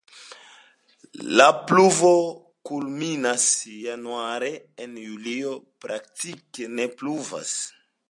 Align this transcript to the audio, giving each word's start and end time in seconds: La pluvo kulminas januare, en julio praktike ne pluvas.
La 1.41 1.45
pluvo 1.71 2.13
kulminas 2.71 3.47
januare, 3.85 4.53
en 4.87 4.99
julio 5.05 5.57
praktike 5.87 6.75
ne 6.81 6.93
pluvas. 7.03 7.59